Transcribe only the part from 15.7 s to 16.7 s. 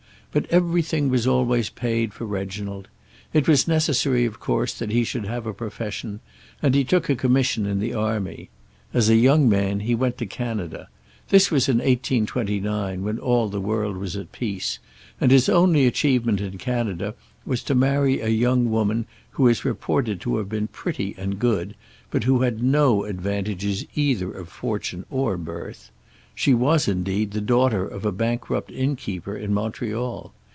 achievement in